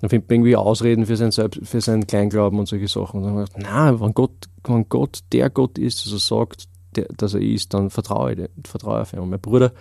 [0.00, 3.20] dann findet man irgendwie Ausreden für sein, Selbst, für seinen Kleinglauben und solche Sachen.
[3.20, 7.06] Und dann gedacht, nein, wenn Gott, wenn Gott der Gott ist, dass er sagt, der,
[7.16, 9.18] dass er ist, dann vertraue ich, vertraue auf ihn.
[9.18, 9.72] Und mein Bruder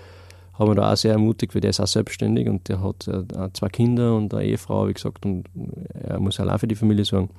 [0.53, 3.23] hat mich da auch sehr ermutigt, weil der ist auch selbstständig und der hat äh,
[3.53, 5.45] zwei Kinder und eine Ehefrau, wie gesagt, und
[5.93, 7.29] er muss allein für die Familie sorgen.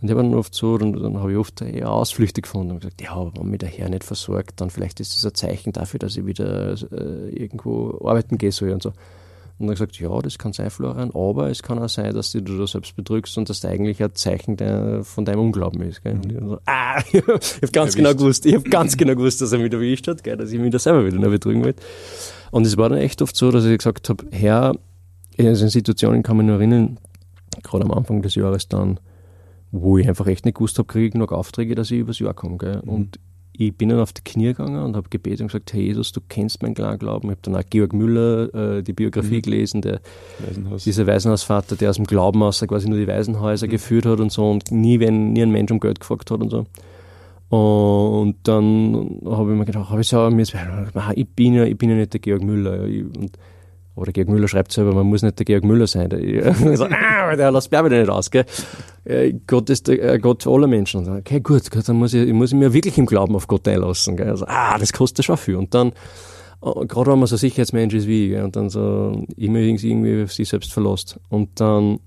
[0.00, 2.80] Und ich habe dann oft so, und dann habe ich oft eher Ausflüchte gefunden und
[2.80, 5.72] gesagt, ja, aber wenn mich der Herr nicht versorgt, dann vielleicht ist das ein Zeichen
[5.72, 8.92] dafür, dass ich wieder äh, irgendwo arbeiten gehe soll und so.
[9.58, 12.40] Und dann gesagt, ja, das kann sein, Florian, aber es kann auch sein, dass du
[12.40, 16.02] da selbst betrügst und dass das eigentlich ein Zeichen der, von deinem Unglauben ist.
[16.02, 16.14] Gell?
[16.14, 19.52] Und ich so, ah, ich habe ganz genau gewusst, ich habe ganz genau gewusst, dass
[19.52, 21.74] er mich erwischt hat, gell, dass ich mich da selber wieder betrügen will.
[22.50, 24.74] Und es war dann echt oft so, dass ich gesagt habe, Herr,
[25.36, 26.98] in Situationen kann man nur erinnern,
[27.62, 29.00] gerade am Anfang des Jahres dann,
[29.70, 32.34] wo ich einfach echt nicht gewusst habe, kriege ich noch Aufträge, dass ich übers Jahr
[32.34, 32.58] komme.
[32.58, 32.82] Gell?
[32.84, 33.10] Mhm.
[33.54, 36.20] Ich bin dann auf die Knie gegangen und habe gebetet und gesagt, hey Jesus, du
[36.26, 37.28] kennst meinen klaren Glauben.
[37.28, 39.42] Ich habe dann auch Georg Müller äh, die Biografie mhm.
[39.42, 40.00] gelesen, der
[40.38, 40.84] Waisenhaus.
[40.84, 43.70] dieser Waisenhausvater, der aus dem Glauben aus quasi nur die Waisenhäuser mhm.
[43.70, 46.50] geführt hat und so und nie, wenn nie ein Mensch um Geld gefragt hat und
[46.50, 46.66] so.
[47.54, 50.46] Und dann habe ich mir gedacht, habe ich so, mir
[51.14, 52.86] ich bin ja, ich bin ja nicht der Georg Müller.
[52.86, 53.36] Ich, und
[53.94, 56.08] aber der Georg Müller schreibt selber, man muss nicht der Georg Müller sein.
[56.10, 58.30] Der, so, ah, der lässt Bärbe nicht aus.
[58.30, 58.46] Gell?
[59.04, 61.08] Äh, Gott ist der äh, Gott aller Menschen.
[61.08, 64.16] Okay, gut, dann muss ich, ich mir wirklich im Glauben auf Gott einlassen.
[64.16, 64.28] Gell?
[64.28, 65.56] Also, ah, das kostet schon viel.
[65.56, 65.88] Und dann,
[66.62, 68.44] äh, gerade wenn man so Sicherheitsmensch ist wie ich, gell?
[68.44, 71.18] und dann so immer irgendwie auf sich selbst verlässt.
[71.28, 71.98] Und dann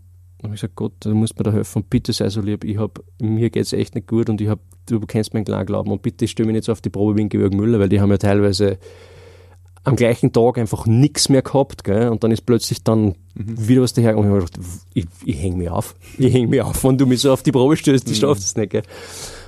[0.43, 3.03] habe ich gesagt, Gott, du musst mir da helfen, bitte sei so lieb, ich hab,
[3.21, 6.27] mir geht's echt nicht gut und ich hab, du kennst meinen klaren Glauben und bitte
[6.27, 8.77] stell mich so auf die Probe wie in Georg Müller, weil die haben ja teilweise
[9.86, 12.10] am gleichen Tag einfach nichts mehr gehabt, gell?
[12.10, 13.67] Und dann ist plötzlich dann mhm.
[13.67, 14.32] wieder was dahergekommen.
[14.32, 15.95] Und ich habe gedacht, ich, ich hänge mich auf.
[16.17, 18.21] Ich hänge mich auf, wenn du mich so auf die Probe stößt, ich mhm.
[18.21, 18.84] schaff das nicht, gell?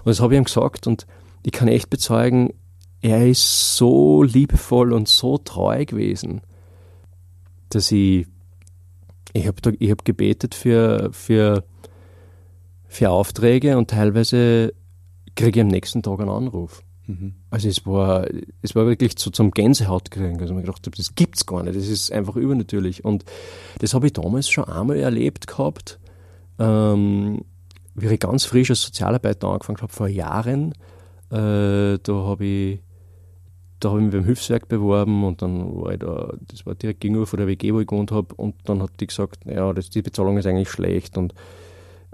[0.04, 1.08] Und das habe ich ihm gesagt und
[1.44, 2.54] ich kann echt bezeugen,
[3.02, 6.42] er ist so liebevoll und so treu gewesen,
[7.70, 8.28] dass ich,
[9.34, 11.64] ich habe ich hab gebetet für, für,
[12.88, 14.74] für Aufträge und teilweise
[15.36, 16.84] kriege ich am nächsten Tag einen Anruf.
[17.08, 17.34] Mhm.
[17.50, 18.28] Also es war,
[18.62, 20.40] es war wirklich zu, zum Gänsehautkriegen.
[20.40, 21.76] Also ich gedacht habe, das gibt's gar nicht.
[21.76, 23.04] Das ist einfach übernatürlich.
[23.04, 23.26] Und
[23.80, 26.00] das habe ich damals schon einmal erlebt gehabt,
[26.60, 27.42] ähm,
[27.96, 30.74] wie ich ganz frisch als Sozialarbeiter angefangen habe, vor Jahren.
[31.32, 32.80] Äh, da habe ich
[33.80, 37.00] da habe ich mich beim Hilfswerk beworben und dann war ich da, das war direkt
[37.02, 39.90] gegenüber von der WG, wo ich gewohnt habe, und dann hat die gesagt, ja, das,
[39.90, 41.36] die Bezahlung ist eigentlich schlecht und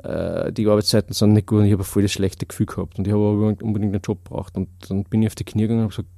[0.03, 3.13] die Arbeitszeiten sind nicht gut und ich habe voll das schlechte Gefühl gehabt und ich
[3.13, 4.57] habe aber unbedingt einen Job gebraucht.
[4.57, 6.09] Und dann bin ich auf die Knie gegangen und habe gesagt,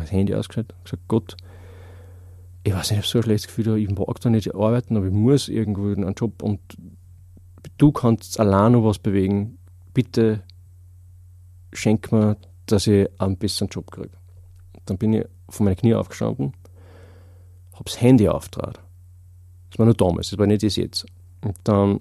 [0.00, 1.36] das Handy ausgeschaltet und gesagt, Gott,
[2.64, 5.06] ich weiß nicht, ich habe so ein schlechtes Gefühl, ich mag da nicht arbeiten, aber
[5.06, 6.60] ich muss irgendwo einen Job und
[7.78, 9.58] du kannst allein noch was bewegen.
[9.94, 10.42] Bitte
[11.72, 14.10] schenk mir, dass ich einen besseren Job kriege.
[14.86, 16.54] Dann bin ich von meinen Knie aufgestanden,
[17.72, 18.80] habe das Handy auftrat.
[19.70, 21.06] Das war nur damals, das war nicht das jetzt.
[21.42, 22.00] Und dann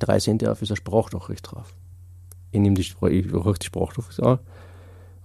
[0.00, 1.74] drei Handy auf, ist eine Sprachnachricht drauf.
[2.52, 4.38] Ich nehme die, Spr ich die Sprachnachricht an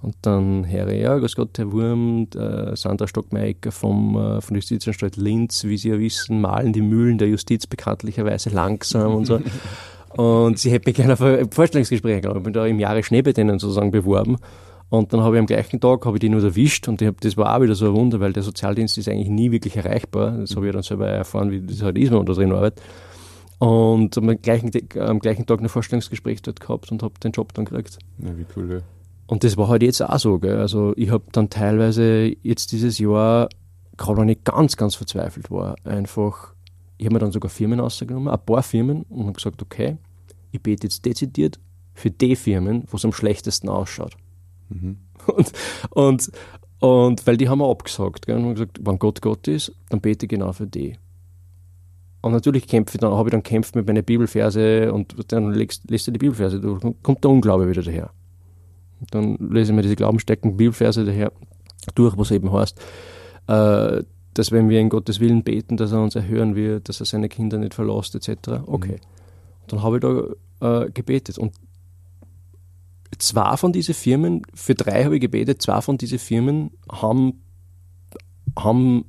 [0.06, 4.54] und dann höre ich, ja, grüß Gott, Herr Wurm, äh, Sandra Stockmeiker vom, äh, von
[4.54, 9.26] der Justizanstalt Linz, wie Sie ja wissen, malen die Mühlen der Justiz bekanntlicherweise langsam und
[9.26, 9.40] so.
[10.16, 12.38] Und sie hätte mich gerne auf ein Vorstellungsgespräch eingeladen.
[12.38, 14.38] Ich bin da im Jahre Schnee bei denen sozusagen beworben.
[14.88, 17.36] Und dann habe ich am gleichen Tag habe ich die nur erwischt und hab, das
[17.36, 20.32] war auch wieder so ein Wunder, weil der Sozialdienst ist eigentlich nie wirklich erreichbar.
[20.32, 22.82] Das habe ich dann selber erfahren, wie das halt ist, wenn man da drin arbeitet.
[23.60, 27.66] Und am gleichen, am gleichen Tag ein Vorstellungsgespräch dort gehabt und habe den Job dann
[27.66, 28.00] gekriegt.
[28.18, 28.80] Ja, wie cool, ja.
[29.28, 30.40] Und das war halt jetzt auch so.
[30.40, 30.58] Gell?
[30.58, 33.50] Also ich habe dann teilweise jetzt dieses Jahr,
[33.98, 36.54] gerade wenn ich ganz, ganz verzweifelt war, einfach,
[36.98, 39.98] ich habe mir dann sogar Firmen ausgenommen, ein paar Firmen und habe gesagt, okay,
[40.52, 41.60] ich bete jetzt dezidiert
[41.94, 44.16] für die Firmen, wo es am schlechtesten ausschaut.
[44.70, 44.98] Mhm.
[45.28, 45.54] Und,
[45.90, 46.32] und,
[46.80, 48.28] und weil die haben wir abgesagt.
[48.28, 48.36] Gell?
[48.36, 50.98] Und haben gesagt, wenn Gott Gott ist, dann bete ich genau für die.
[52.26, 56.08] Und natürlich kämpfe dann, habe ich dann kämpft mit meinen Bibelverse und dann legst, lässt
[56.08, 58.10] du die Bibelverse, da kommt der Unglaube wieder daher.
[59.12, 61.32] Dann lese ich mir diese glaubensteckenden Bibelverse daher
[61.94, 62.80] durch, was eben heißt,
[63.46, 64.02] äh,
[64.34, 67.30] dass wenn wir in Gottes Willen beten, dass er uns erhören wird, dass er seine
[67.30, 68.64] Kinder nicht verlässt, etc.
[68.66, 68.94] Okay.
[68.94, 69.68] Mhm.
[69.68, 70.02] Dann habe ich
[70.60, 71.38] da äh, gebetet.
[71.38, 71.54] Und
[73.20, 77.44] zwei von diesen Firmen, für drei habe ich gebetet, zwei von diesen Firmen haben,
[78.58, 79.06] haben,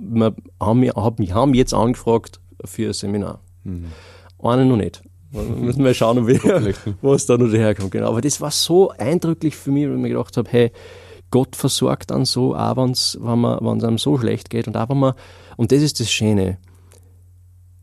[0.61, 3.41] haben, haben, haben jetzt angefragt für ein Seminar.
[3.65, 3.93] Mhm.
[4.39, 5.03] Eine noch nicht.
[5.33, 6.39] Müssen wir schauen, wie,
[7.03, 7.91] was da noch daherkommt.
[7.91, 8.09] Genau.
[8.09, 10.73] Aber das war so eindrücklich für mich, weil ich mir gedacht habe, hey,
[11.31, 14.69] Gott versorgt dann so, auch wenn's, wenn es einem so schlecht geht.
[14.69, 15.15] Und auch wenn man,
[15.57, 16.59] und das ist das Schöne,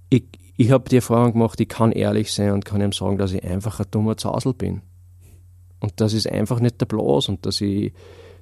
[0.09, 0.23] ich,
[0.55, 3.43] ich habe die Erfahrung gemacht, ich kann ehrlich sein und kann ihm sagen, dass ich
[3.43, 4.81] einfach ein dummer Zasel bin.
[5.79, 7.93] Und das ist einfach nicht der Blas und dass ich,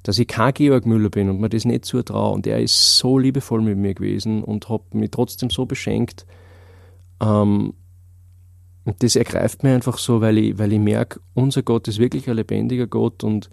[0.04, 2.34] dass ich kein Georg Müller bin und mir das nicht zutraue.
[2.34, 6.26] Und er ist so liebevoll mit mir gewesen und hat mich trotzdem so beschenkt.
[7.22, 7.74] Ähm,
[8.84, 12.28] und das ergreift mir einfach so, weil ich, weil ich merke, unser Gott ist wirklich
[12.30, 13.50] ein lebendiger Gott und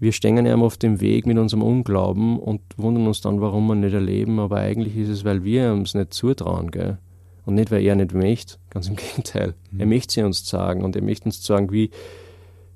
[0.00, 3.74] wir stehen ihm auf dem Weg mit unserem Unglauben und wundern uns dann, warum wir
[3.74, 4.40] nicht erleben.
[4.40, 6.70] Aber eigentlich ist es, weil wir uns nicht zutrauen.
[6.70, 6.98] Gell?
[7.44, 8.56] Und nicht, weil er nicht möchte.
[8.70, 9.54] Ganz im Gegenteil.
[9.70, 9.80] Mhm.
[9.80, 11.90] Er möchte sie uns sagen und er möchte uns sagen, wie,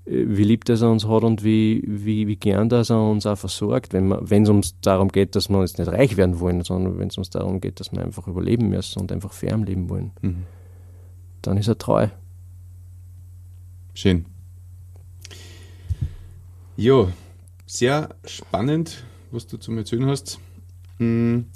[0.07, 3.39] wie lieb dass er uns hat und wie, wie, wie gern dass er uns auch
[3.39, 7.09] versorgt, wenn es uns darum geht, dass wir jetzt nicht reich werden wollen, sondern wenn
[7.09, 10.13] es uns darum geht, dass wir einfach überleben müssen und einfach fair leben wollen.
[10.21, 10.43] Mhm.
[11.41, 12.09] Dann ist er treu.
[13.95, 14.27] Schön.
[16.77, 17.09] Jo,
[17.67, 20.39] sehr spannend, was du zum Erzählen hast.
[20.99, 21.47] Hm,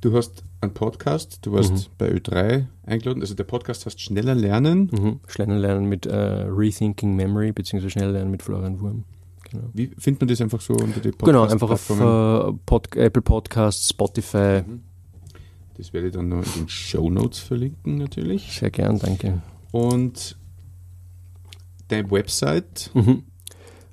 [0.00, 1.80] du hast einen Podcast, du warst mhm.
[1.98, 3.20] bei Ö3 eingeladen.
[3.20, 4.90] Also der Podcast heißt Schneller Lernen.
[4.92, 5.20] Mhm.
[5.26, 9.04] Schneller Lernen mit äh, Rethinking Memory, beziehungsweise Schneller Lernen mit Florian Wurm.
[9.50, 9.68] Genau.
[9.74, 13.22] Wie findet man das einfach so unter die Podcast Genau, einfach auf äh, Pod Apple
[13.22, 14.62] Podcasts, Spotify.
[14.66, 14.82] Mhm.
[15.76, 18.58] Das werde ich dann noch in den Show Notes verlinken, natürlich.
[18.58, 19.42] Sehr gern, danke.
[19.72, 20.36] Und
[21.88, 22.90] deine Website?
[22.94, 23.24] Mhm.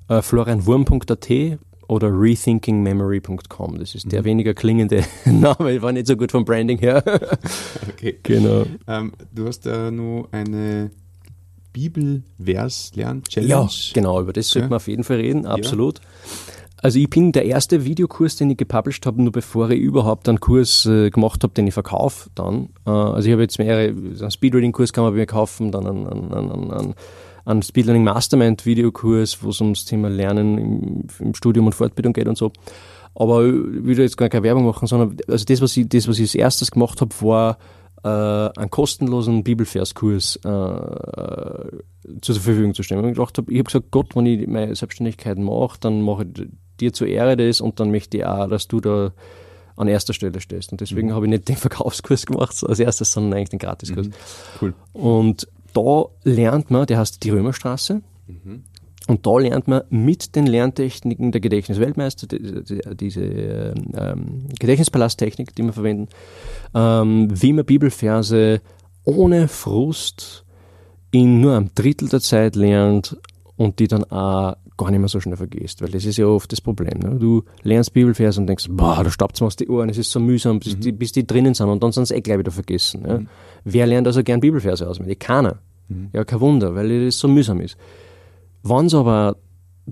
[0.08, 3.78] Uh, florianwurm.at oder rethinkingmemory.com.
[3.78, 4.26] Das ist der mhm.
[4.26, 5.72] weniger klingende Name.
[5.72, 7.02] Ich war nicht so gut vom Branding her.
[7.88, 8.18] okay.
[8.22, 8.64] Genau.
[8.86, 10.90] Ähm, du hast da nur eine
[11.72, 13.50] Bibelvers-Lern-Challenge.
[13.50, 14.20] Ja, genau.
[14.20, 14.70] Über das sollten ja.
[14.70, 15.46] wir auf jeden Fall reden.
[15.46, 15.98] Absolut.
[15.98, 16.04] Ja.
[16.84, 20.38] Also ich bin der erste Videokurs, den ich gepublished habe, nur bevor ich überhaupt einen
[20.38, 22.68] Kurs äh, gemacht habe, den ich verkaufe dann.
[22.86, 26.06] Äh, also ich habe jetzt mehrere, einen Speedreading-Kurs kann man bei mir kaufen, dann einen,
[26.06, 26.94] einen, einen, einen
[27.44, 32.28] einen Speedlearning Mastermind Videokurs, wo es ums Thema Lernen im, im, Studium und Fortbildung geht
[32.28, 32.52] und so.
[33.14, 36.18] Aber ich will jetzt gar keine Werbung machen, sondern also das, was ich, das, was
[36.18, 37.58] ich als erstes gemacht habe, war
[38.02, 38.08] äh,
[38.58, 40.40] einen kostenlosen Bibelverskurs äh,
[42.20, 43.04] zur Verfügung zu stellen.
[43.08, 46.48] Ich, gedacht hab, ich habe gesagt, Gott, wenn ich meine Selbstständigkeit mache, dann mache ich
[46.80, 49.12] dir zur Ehre das und dann möchte ich auch, dass du da
[49.76, 50.72] an erster Stelle stehst.
[50.72, 51.14] Und deswegen mhm.
[51.14, 54.08] habe ich nicht den Verkaufskurs gemacht als erstes, sondern eigentlich den Gratiskurs.
[54.08, 54.12] Mhm.
[54.60, 54.74] Cool.
[54.92, 58.02] Und da lernt man, der heißt die Römerstraße.
[58.26, 58.64] Mhm.
[59.06, 66.08] Und da lernt man mit den Lerntechniken der Gedächtnisweltmeister, diese ähm, Gedächtnispalasttechnik, die wir verwenden,
[66.74, 68.62] ähm, wie man Bibelverse
[69.04, 70.46] ohne Frust
[71.10, 73.18] in nur einem Drittel der Zeit lernt
[73.56, 76.50] und die dann auch gar nicht mehr so schnell vergisst, weil das ist ja oft
[76.50, 76.98] das Problem.
[76.98, 77.16] Ne?
[77.18, 80.10] Du lernst Bibelverse und denkst, boah, da staubt es mir aus die Ohren, es ist
[80.10, 80.80] so mühsam, bis, mhm.
[80.80, 83.02] die, bis die drinnen sind und dann sind sie eh gleich wieder vergessen.
[83.02, 83.08] Mhm.
[83.08, 83.20] Ja?
[83.64, 85.20] Wer lernt also gern Bibelverse auswendig?
[85.20, 85.58] Keiner.
[85.88, 86.08] Mhm.
[86.12, 87.76] Ja, kein Wunder, weil das so mühsam ist.
[88.64, 89.36] Wenn es aber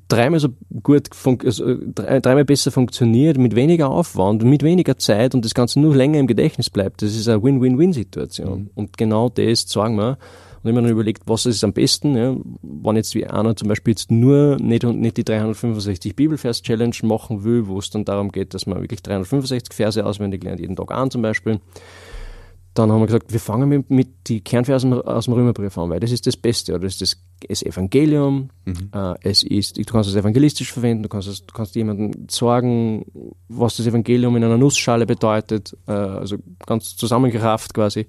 [0.08, 0.48] dreimal so
[0.82, 1.10] gut,
[1.44, 5.94] also dreimal besser funktioniert, mit weniger Aufwand und mit weniger Zeit und das Ganze nur
[5.94, 8.62] länger im Gedächtnis bleibt, das ist eine Win-Win-Win-Situation.
[8.62, 8.70] Mhm.
[8.74, 10.18] Und genau das sagen wir.
[10.62, 12.36] Und mir dann überlegt, was ist am besten, ja?
[12.62, 17.66] wenn jetzt wie einer zum Beispiel jetzt nur nicht, nicht die 365 Bibelvers-Challenge machen will,
[17.66, 21.10] wo es dann darum geht, dass man wirklich 365 Verse auswendig lernt, jeden Tag an
[21.10, 21.60] zum Beispiel,
[22.74, 26.00] dann haben wir gesagt, wir fangen mit, mit die Kernversen aus dem Römerbrief an, weil
[26.00, 27.16] das ist das Beste, oder das ist das,
[27.48, 28.90] das Evangelium, mhm.
[28.94, 33.04] äh, es ist, du kannst es evangelistisch verwenden, du kannst, es, du kannst jemandem sagen,
[33.48, 38.06] was das Evangelium in einer Nussschale bedeutet, äh, also ganz zusammengerafft quasi,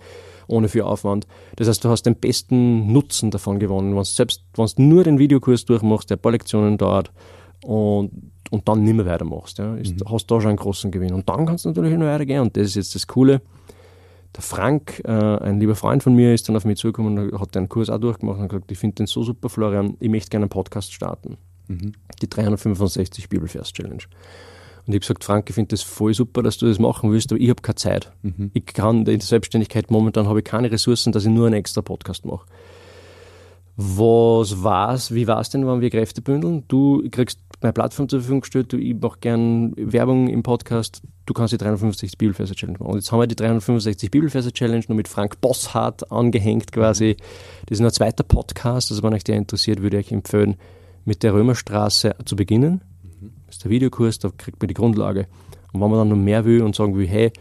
[0.47, 1.27] ohne viel Aufwand.
[1.56, 5.19] Das heißt, du hast den besten Nutzen davon gewonnen, wenn selbst wenn du nur den
[5.19, 7.12] Videokurs durchmachst, der ein paar Lektionen dauert
[7.63, 8.12] und,
[8.51, 10.12] und dann nicht mehr weitermachst, ja, ist, mhm.
[10.12, 11.13] hast du da schon einen großen Gewinn.
[11.13, 13.41] Und dann kannst du natürlich noch weitergehen und das ist jetzt das Coole
[14.36, 17.53] der Frank, äh, ein lieber Freund von mir, ist dann auf mich zugekommen und hat
[17.56, 20.45] den Kurs auch durchgemacht und gesagt, ich finde den so super, Florian, ich möchte gerne
[20.45, 21.38] einen Podcast starten.
[21.67, 21.93] Mhm.
[22.21, 24.03] Die 365 Bibelvers-Challenge.
[24.85, 27.31] Und ich habe gesagt, Frank, ich finde das voll super, dass du das machen willst,
[27.31, 28.11] aber ich habe keine Zeit.
[28.21, 28.51] Mhm.
[28.53, 31.81] Ich kann in der Selbstständigkeit momentan habe ich keine Ressourcen, dass ich nur einen extra
[31.81, 32.45] Podcast mache.
[33.75, 35.13] Was war's?
[35.13, 36.63] Wie war es denn, wenn wir Kräfte bündeln?
[36.67, 41.33] Du kriegst meine Plattform zur Verfügung gestellt, du, ich mache gern Werbung im Podcast, du
[41.33, 42.91] kannst die 365 Bibelverse Challenge machen.
[42.91, 47.17] Und jetzt haben wir die 365 Bibelverse Challenge nur mit Frank Bosshardt angehängt quasi.
[47.65, 50.57] Das ist ein zweiter Podcast, also wenn euch der interessiert, würde ich euch empfehlen,
[51.05, 52.81] mit der Römerstraße zu beginnen.
[53.53, 55.27] Ist der Videokurs, da kriegt man die Grundlage.
[55.71, 57.31] Und wenn man dann noch mehr will und sagen will, hey,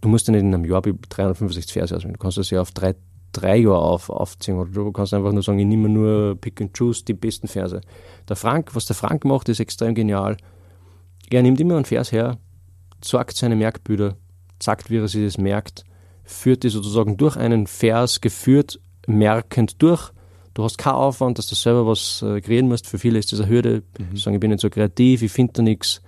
[0.00, 2.72] du musst ja nicht in einem Jahr 365 Verse auswählen, du kannst das ja auf
[2.72, 2.94] drei
[3.36, 4.56] drei Jahre auf, aufziehen.
[4.56, 7.80] Oder du kannst einfach nur sagen, ich nehme nur Pick and Choose die besten Verse.
[8.28, 10.36] Der Frank, was der Frank macht, ist extrem genial.
[11.30, 12.38] Er nimmt immer einen Vers her,
[13.02, 14.16] sagt seine Merkbilder,
[14.62, 15.84] sagt, wie er sich das merkt,
[16.24, 20.12] führt die sozusagen durch einen Vers geführt, merkend durch.
[20.56, 22.86] Du hast keinen Aufwand, dass du selber was äh, kreieren musst.
[22.86, 23.82] Für viele ist das eine Hürde.
[23.98, 24.16] Mhm.
[24.16, 26.00] Sagen, ich bin nicht so kreativ, ich finde da nichts.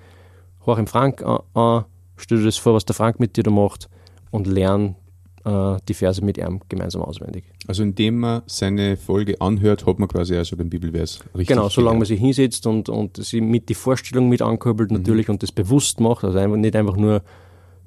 [0.65, 1.85] Hoch im Frank an, an,
[2.17, 3.91] stell dir das vor, was der Frank mit dir da macht
[4.31, 4.97] und lern
[5.45, 7.45] äh, die Verse mit ihm gemeinsam auswendig.
[7.67, 11.49] Also indem man seine Folge anhört, hat man quasi also den Bibelvers richtig.
[11.49, 14.97] Genau, solange man sich hinsetzt und, und sie mit die Vorstellung mit ankurbelt mhm.
[14.97, 17.23] natürlich und das bewusst macht, also einfach, nicht einfach nur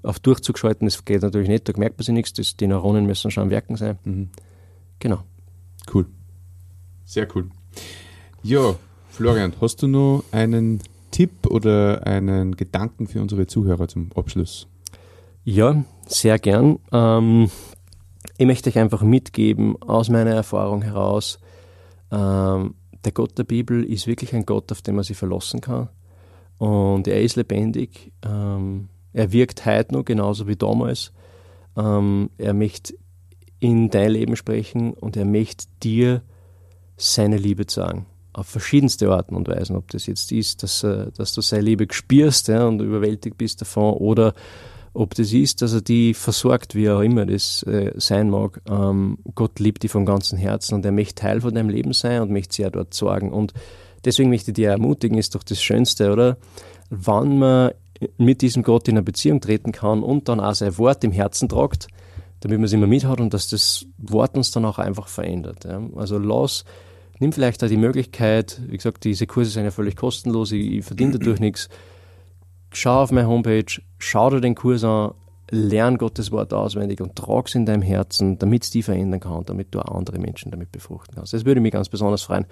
[0.04, 3.08] auf Durchzug schalten, das geht natürlich nicht, da merkt man sich nichts, das, die Neuronen
[3.08, 3.97] müssen schon am Werken sein.
[4.04, 4.30] Mhm.
[5.00, 5.24] Genau.
[5.91, 6.06] Cool.
[7.06, 7.50] Sehr cool.
[8.44, 8.76] Ja,
[9.10, 14.68] Florian, hast du noch einen Tipp oder einen Gedanken für unsere Zuhörer zum Abschluss?
[15.44, 16.80] Ja, sehr gern.
[16.92, 17.50] Ähm,
[18.38, 21.40] ich möchte euch einfach mitgeben, aus meiner Erfahrung heraus,
[22.12, 25.90] ähm, der Gott der Bibel ist wirklich ein Gott, auf den man sich verlassen kann.
[26.58, 28.12] Und er ist lebendig.
[28.24, 31.12] Ähm, er wirkt heute noch genauso wie damals.
[31.76, 32.94] Ähm, er möchte
[33.60, 36.22] in dein Leben sprechen und er möchte dir
[37.02, 38.06] seine Liebe sagen.
[38.34, 39.76] Auf verschiedenste Arten und Weisen.
[39.76, 43.62] Ob das jetzt ist, dass, äh, dass du seine Liebe spürst ja, und überwältigt bist
[43.62, 44.34] davon oder
[44.94, 48.62] ob das ist, dass er die versorgt, wie auch immer das äh, sein mag.
[48.70, 52.22] Ähm, Gott liebt die von ganzem Herzen und er möchte Teil von deinem Leben sein
[52.22, 53.32] und möchte auch dort sorgen.
[53.32, 53.54] Und
[54.04, 56.38] deswegen möchte ich dir ermutigen, ist doch das Schönste, oder?
[56.90, 57.72] Wann man
[58.18, 61.48] mit diesem Gott in eine Beziehung treten kann und dann auch sein Wort im Herzen
[61.48, 61.88] tragt,
[62.42, 65.66] damit man es immer mit hat und dass das Wort uns dann auch einfach verändert.
[65.66, 65.82] Ja?
[65.96, 66.66] Also lass,
[67.22, 70.86] nimm vielleicht auch die Möglichkeit, wie gesagt, diese Kurse sind ja völlig kostenlos, ich, ich
[70.86, 71.70] verdiene dadurch nichts
[72.72, 75.14] schau auf meine Homepage, schau dir den Kurs an,
[75.50, 79.44] lern Gottes Wort auswendig und trag es in deinem Herzen, damit es die verändern kann,
[79.46, 81.34] damit du auch andere Menschen damit befruchten kannst.
[81.34, 82.46] Das würde mich ganz besonders freuen,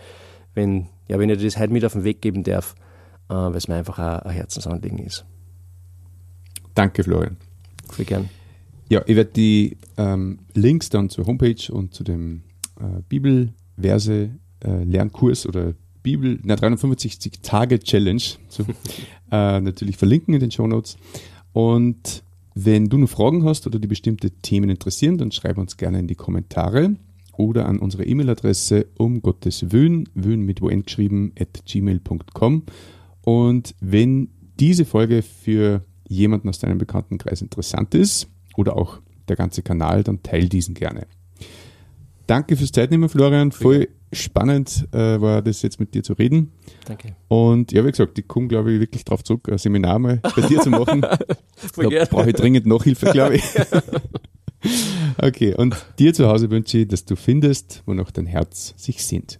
[0.53, 2.75] wenn, ja, wenn ich dir das heute mit auf den Weg geben darf,
[3.29, 5.25] äh, weil es mir einfach ein, ein Herzensanliegen ist.
[6.75, 7.37] Danke, Florian.
[7.93, 8.29] Sehr gern.
[8.89, 12.41] Ja, ich werde die ähm, Links dann zur Homepage und zu dem
[12.79, 14.31] äh, Bibelverse
[14.63, 18.63] äh, Lernkurs oder Bibel, na 365 Tage Challenge, so,
[19.31, 20.97] äh, natürlich verlinken in den Show Notes.
[21.53, 22.23] Und
[22.55, 26.07] wenn du noch Fragen hast oder die bestimmte Themen interessieren, dann schreib uns gerne in
[26.07, 26.95] die Kommentare
[27.33, 32.63] oder an unsere E-Mail-Adresse um Gottes Wöhn, Wöhn mit Wohin geschrieben, at gmail.com.
[33.23, 39.61] Und wenn diese Folge für jemanden aus deinem Bekanntenkreis interessant ist oder auch der ganze
[39.61, 41.07] Kanal, dann teil diesen gerne.
[42.29, 43.51] Danke fürs Zeitnehmen, Florian.
[43.51, 46.51] Voll spannend äh, war das jetzt mit dir zu reden.
[46.85, 47.15] Danke.
[47.27, 50.43] Und ja, wie gesagt, ich komme, glaube ich, wirklich drauf zurück, ein Seminar mal bei
[50.43, 51.01] dir zu machen.
[51.01, 53.43] da brauche ich dringend Nachhilfe, glaube ich.
[55.17, 59.39] okay, und dir zu Hause wünsche ich, dass du findest, wonach dein Herz sich sehnt.